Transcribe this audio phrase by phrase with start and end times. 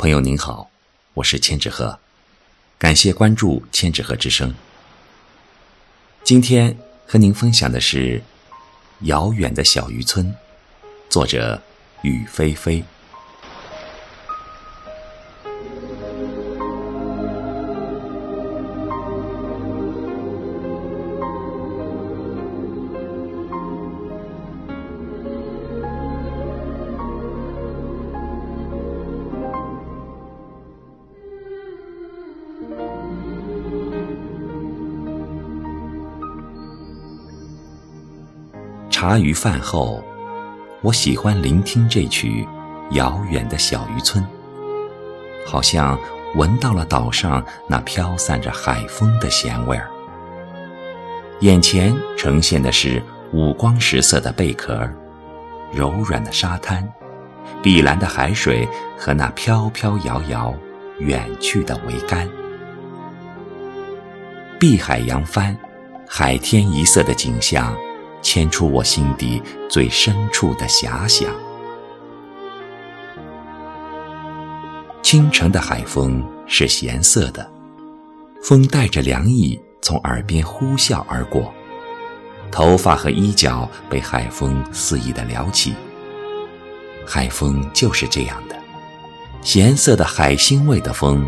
[0.00, 0.70] 朋友您好，
[1.12, 1.98] 我是千纸鹤，
[2.78, 4.54] 感谢关注千纸鹤之声。
[6.24, 6.74] 今天
[7.06, 8.18] 和您分享的是
[9.00, 10.24] 《遥远的小渔村》，
[11.10, 11.60] 作者
[12.00, 12.82] 雨霏霏。
[39.00, 40.04] 茶余饭后，
[40.82, 42.46] 我喜欢聆听这曲
[42.94, 44.22] 《遥远的小渔村》，
[45.46, 45.98] 好像
[46.34, 49.88] 闻到了岛上那飘散着海风的咸味儿。
[51.40, 54.86] 眼前呈现的是五光十色的贝壳，
[55.72, 56.86] 柔软的沙滩，
[57.62, 60.54] 碧蓝的海水和那飘飘摇摇
[60.98, 62.28] 远去的桅杆。
[64.58, 65.56] 碧海扬帆，
[66.06, 67.74] 海天一色的景象。
[68.22, 71.30] 牵出我心底最深处的遐想。
[75.02, 77.50] 清晨的海风是咸涩的，
[78.42, 81.52] 风带着凉意从耳边呼啸而过，
[82.52, 85.74] 头发和衣角被海风肆意的撩起。
[87.06, 88.54] 海风就是这样的，
[89.42, 91.26] 咸涩的海腥味的风，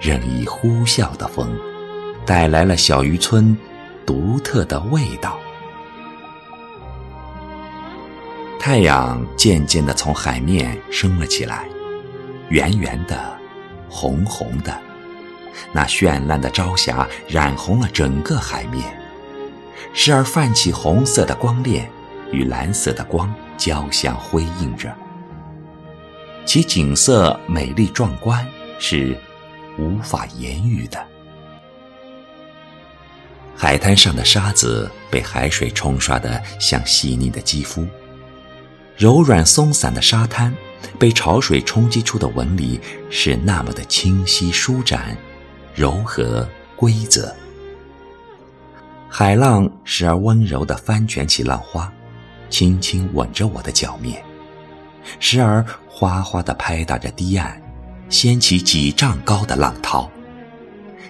[0.00, 1.50] 任意呼啸的风，
[2.24, 3.56] 带来了小渔村
[4.06, 5.40] 独特的味道。
[8.64, 11.68] 太阳渐渐地从海面升了起来，
[12.48, 13.38] 圆圆的，
[13.90, 14.74] 红红的，
[15.70, 18.98] 那绚烂的朝霞染红了整个海面，
[19.92, 21.86] 时而泛起红色的光链，
[22.32, 24.90] 与蓝色的光交相辉映着，
[26.46, 28.46] 其景色美丽壮观，
[28.78, 29.14] 是
[29.78, 31.06] 无法言喻的。
[33.54, 37.86] 海滩上的沙子被海水冲刷得像细腻的肌肤。
[38.96, 40.54] 柔软松散的沙滩，
[40.98, 45.16] 被潮水冲击出的纹理是那么的清晰舒展、
[45.74, 47.34] 柔和规则。
[49.08, 51.92] 海浪时而温柔地翻卷起浪花，
[52.48, 54.16] 轻轻吻着我的脚面；
[55.18, 57.60] 时而哗哗地拍打着堤岸，
[58.08, 60.08] 掀起几丈高的浪涛。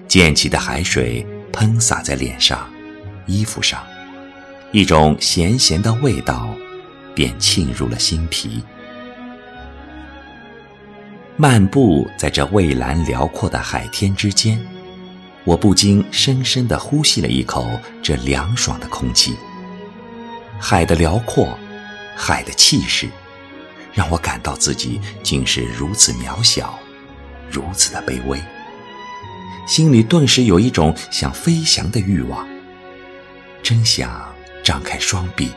[0.08, 2.70] 溅起的海水喷洒在脸上、
[3.26, 3.82] 衣服上，
[4.72, 6.48] 一种咸咸的味道。
[7.14, 8.62] 便沁入了心脾。
[11.36, 14.60] 漫步在这蔚蓝辽阔的海天之间，
[15.44, 17.68] 我不禁深深地呼吸了一口
[18.02, 19.34] 这凉爽的空气。
[20.60, 21.58] 海的辽阔，
[22.14, 23.08] 海的气势，
[23.92, 26.78] 让我感到自己竟是如此渺小，
[27.50, 28.40] 如此的卑微，
[29.66, 32.46] 心里顿时有一种想飞翔的欲望，
[33.60, 34.32] 真想
[34.62, 35.50] 张开双臂。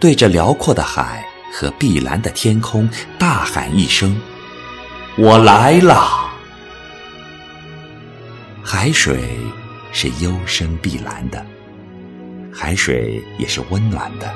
[0.00, 2.88] 对着辽阔的海和碧蓝的天空
[3.18, 4.16] 大喊一声
[5.18, 6.30] ：“我来了！”
[8.62, 9.36] 海水
[9.90, 11.44] 是幽深碧蓝的，
[12.52, 14.32] 海水也是温暖的。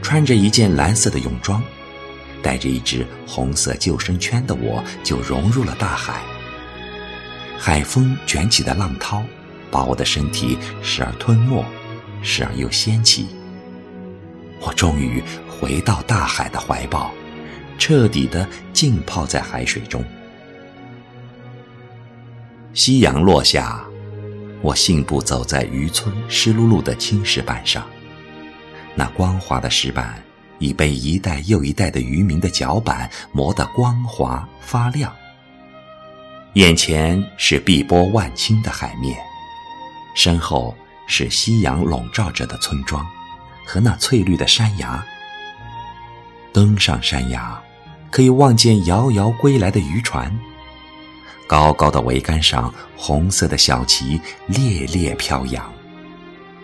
[0.00, 1.60] 穿着一件蓝色的泳装，
[2.40, 6.20] 带着一只红色救生圈的我，就融入了大海。
[7.58, 9.24] 海风卷起的浪涛，
[9.72, 11.64] 把我的身体时而吞没，
[12.22, 13.26] 时而又掀起。
[14.60, 17.12] 我终于回到大海的怀抱，
[17.78, 20.04] 彻底的浸泡在海水中。
[22.74, 23.84] 夕阳落下，
[24.60, 27.86] 我信步走在渔村湿漉漉的青石板上，
[28.94, 30.22] 那光滑的石板
[30.58, 35.12] 已被一代又一代的渔民的脚板磨得光滑发亮。
[36.54, 39.16] 眼前是碧波万顷的海面，
[40.14, 40.74] 身后
[41.06, 43.06] 是夕阳笼罩着的村庄。
[43.68, 45.04] 和那翠绿的山崖，
[46.54, 47.62] 登上山崖，
[48.10, 50.34] 可以望见遥遥归来的渔船。
[51.46, 55.70] 高高的桅杆上，红色的小旗猎猎飘扬，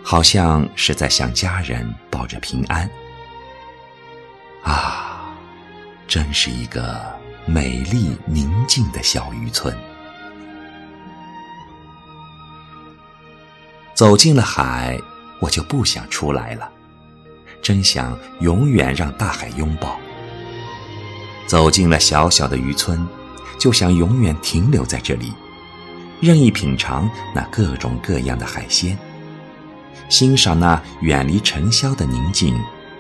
[0.03, 2.89] 好像是在向家人报着平安。
[4.62, 5.37] 啊，
[6.09, 7.05] 真是一个
[7.45, 9.77] 美丽宁静的小渔村。
[13.93, 14.99] 走进了海，
[15.39, 16.71] 我就不想出来了。
[17.64, 19.99] 真想永远让大海拥抱。
[21.46, 23.06] 走进了小小的渔村，
[23.58, 25.32] 就想永远停留在这里，
[26.20, 28.96] 任意品尝那各种各样的海鲜，
[30.11, 32.55] 欣赏那远离尘嚣的宁静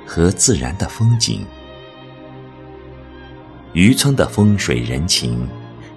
[0.06, 1.44] 和自然的风景。
[3.74, 5.46] 渔村的风水人情，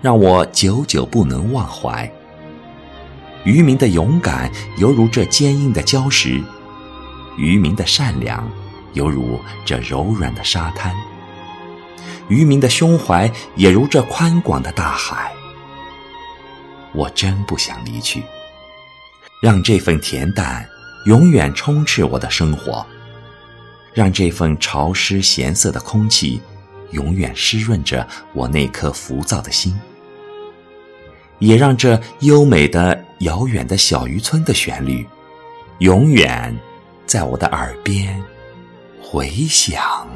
[0.01, 2.11] 让我久久不能忘怀。
[3.43, 6.43] 渔民的勇敢犹如这坚硬的礁石，
[7.37, 8.51] 渔民的善良
[8.93, 10.93] 犹如这柔软的沙滩，
[12.27, 15.31] 渔民的胸怀也如这宽广的大海。
[16.93, 18.23] 我真不想离去，
[19.41, 20.67] 让这份恬淡
[21.05, 22.85] 永远充斥我的生活，
[23.93, 26.41] 让这份潮湿咸涩的空气。
[26.91, 29.77] 永远湿润着我那颗浮躁的心，
[31.37, 35.05] 也让这优美的遥远的小渔村的旋律，
[35.79, 36.57] 永远
[37.07, 38.21] 在我的耳边
[39.01, 40.07] 回响。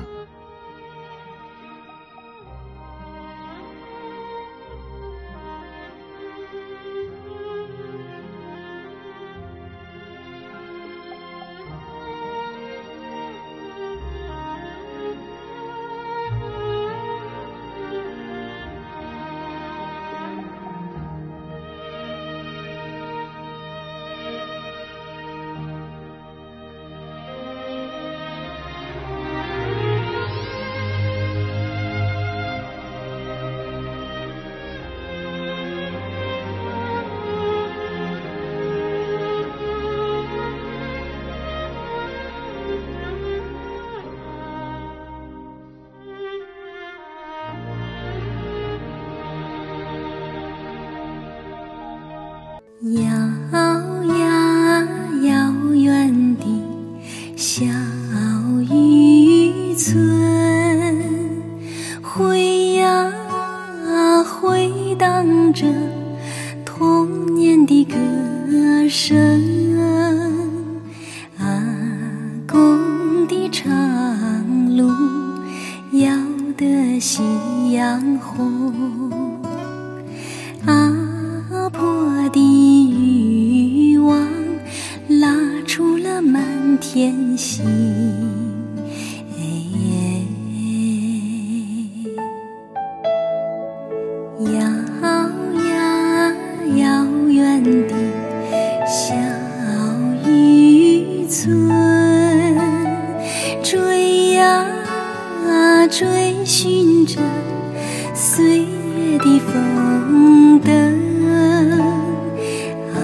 [65.53, 65.65] 着
[66.65, 69.17] 童年的歌声。
[71.37, 71.63] 阿
[72.47, 73.67] 公的长
[74.75, 74.89] 路
[75.93, 76.15] 摇
[76.57, 77.21] 得夕
[77.71, 79.11] 阳红。
[80.65, 82.39] 阿婆的
[82.89, 84.27] 渔网
[85.07, 86.61] 拉出了满。
[86.81, 87.63] 天星，
[103.63, 104.65] 追呀
[105.89, 107.19] 追寻着
[108.13, 110.71] 岁月的风灯，
[112.93, 112.95] 阿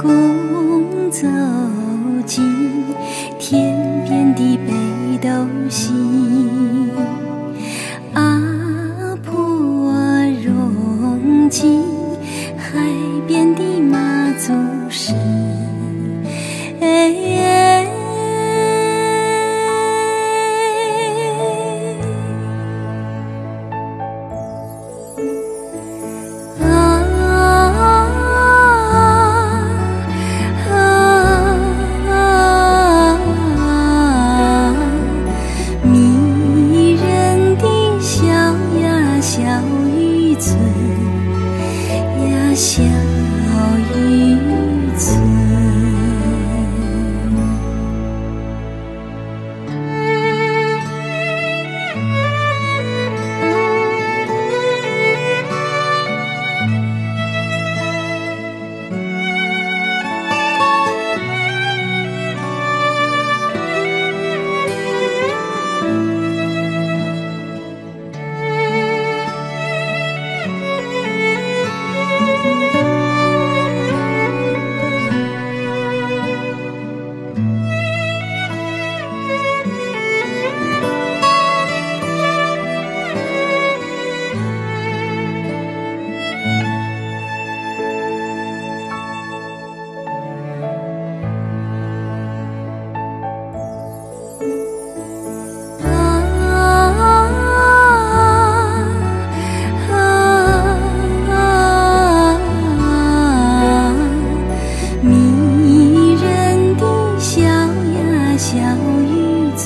[0.00, 1.26] 公走。
[2.26, 2.44] 进
[3.38, 4.72] 天边的北
[5.26, 5.30] 斗
[5.70, 6.90] 星，
[8.12, 9.90] 阿婆
[10.44, 11.82] 融进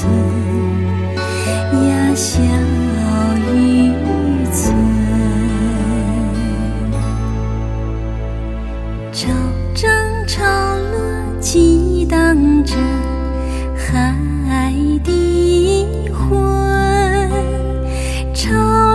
[0.02, 0.10] 村
[1.86, 2.42] 呀，小
[3.54, 3.94] 渔
[4.52, 4.74] 村。
[9.12, 9.28] 潮
[9.72, 9.88] 涨
[10.26, 10.42] 潮
[10.90, 10.98] 落，
[11.38, 12.74] 激荡着
[13.78, 14.72] 海
[15.04, 16.20] 的魂。
[18.34, 18.50] 潮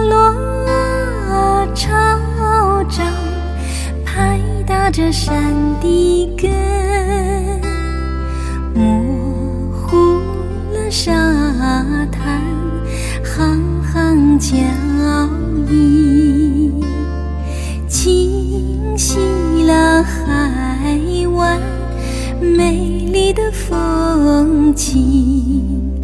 [0.09, 0.35] 落
[1.73, 1.87] 潮
[2.89, 3.07] 涨，
[4.03, 5.41] 拍打着山
[5.79, 7.06] 的根。
[10.99, 11.13] 沙
[12.11, 12.41] 滩，
[13.23, 14.39] 行行。
[14.39, 14.55] 脚
[15.69, 16.73] 印，
[17.87, 19.19] 清晰
[19.67, 20.99] 了海
[21.35, 21.59] 湾
[22.41, 26.01] 美丽的风景。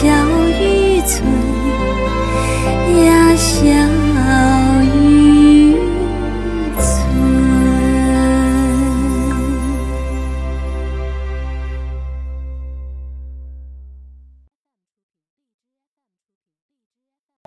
[0.00, 0.06] 小
[0.58, 1.22] 渔村
[3.04, 3.89] 呀，乡。